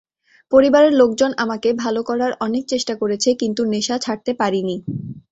[0.51, 4.75] পরিবারের লোকজন আমাকে ভালো করার অনেক চেষ্টা করেছে, কিন্তু নেশা ছাড়তে পারিনি।